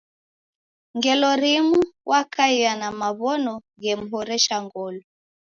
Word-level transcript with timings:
Ngelo 0.97 1.29
rimu 1.41 1.79
wakaia 2.11 2.71
na 2.81 2.87
maw'ono 2.99 3.53
ghemhoresha 3.81 4.57
ngolo. 4.65 5.01